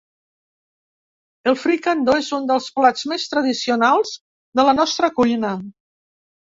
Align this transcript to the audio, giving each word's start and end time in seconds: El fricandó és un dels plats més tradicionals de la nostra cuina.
El 1.51 1.57
fricandó 1.65 2.15
és 2.23 2.31
un 2.39 2.49
dels 2.53 2.71
plats 2.79 3.07
més 3.13 3.27
tradicionals 3.35 4.17
de 4.61 4.69
la 4.71 4.77
nostra 4.83 5.15
cuina. 5.23 5.57